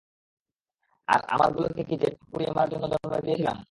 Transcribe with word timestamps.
আর 1.07 1.19
আমারগুলোকে 1.29 1.81
কি 1.89 1.95
জ্যান্ত 2.01 2.19
পুড়িয়ে 2.29 2.51
মারার 2.51 2.69
জন্য 2.73 2.85
জন্ম 2.91 3.13
দিয়েছিলাম? 3.25 3.57